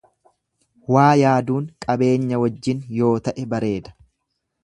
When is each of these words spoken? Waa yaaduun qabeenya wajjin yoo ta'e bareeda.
Waa 0.93 1.09
yaaduun 1.19 1.67
qabeenya 1.85 2.41
wajjin 2.45 2.83
yoo 3.01 3.13
ta'e 3.27 3.49
bareeda. 3.55 3.97